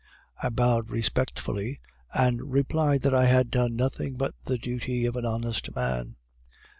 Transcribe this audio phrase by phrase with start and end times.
[0.41, 1.79] "I bowed respectfully,
[2.11, 6.15] and replied that I had done nothing but the duty of an honest man.